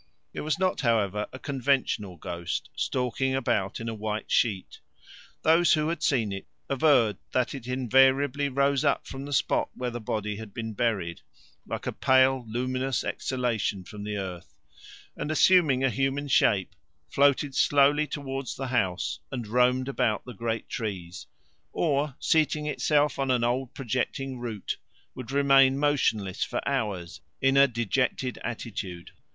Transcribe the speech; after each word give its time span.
It 0.33 0.41
was 0.41 0.57
not, 0.57 0.81
however, 0.81 1.27
a 1.31 1.37
conventional 1.37 2.15
ghost, 2.17 2.71
stalking 2.75 3.35
about 3.35 3.79
in 3.79 3.87
a 3.87 3.93
white 3.93 4.31
sheet; 4.31 4.79
those 5.43 5.73
who 5.73 5.89
had 5.89 6.01
seen 6.01 6.31
it 6.31 6.47
averred 6.67 7.17
that 7.33 7.53
it 7.53 7.67
invariably 7.67 8.49
rose 8.49 8.83
up 8.83 9.05
from 9.05 9.25
the 9.25 9.31
spot 9.31 9.69
where 9.75 9.91
the 9.91 10.01
body 10.01 10.37
had 10.37 10.55
been 10.55 10.73
buried, 10.73 11.21
like 11.67 11.85
a 11.85 11.91
pale, 11.91 12.43
luminous 12.47 13.03
exhalation 13.03 13.83
from 13.83 14.03
the 14.03 14.17
earth, 14.17 14.55
and, 15.15 15.29
assuming 15.29 15.83
a 15.83 15.91
human 15.91 16.27
shape, 16.27 16.73
floated 17.07 17.53
slowly 17.53 18.07
towards 18.07 18.55
the 18.55 18.69
house, 18.69 19.19
and 19.31 19.45
roamed 19.45 19.87
about 19.87 20.25
the 20.25 20.33
great 20.33 20.67
trees, 20.67 21.27
or, 21.73 22.15
seating 22.19 22.65
itself 22.65 23.19
on 23.19 23.29
an 23.29 23.43
old 23.43 23.75
projecting 23.75 24.39
root, 24.39 24.77
would 25.13 25.31
remain 25.31 25.77
motionless 25.77 26.43
for 26.43 26.67
hours 26.67 27.21
in 27.39 27.55
a 27.55 27.67
dejected 27.67 28.39
attitude. 28.43 29.11